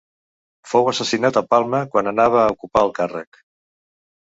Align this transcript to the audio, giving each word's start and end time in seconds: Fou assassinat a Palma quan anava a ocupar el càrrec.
Fou 0.71 0.89
assassinat 0.91 1.37
a 1.41 1.43
Palma 1.51 1.83
quan 1.93 2.11
anava 2.15 2.41
a 2.47 2.49
ocupar 2.55 2.85
el 2.89 2.93
càrrec. 3.03 3.41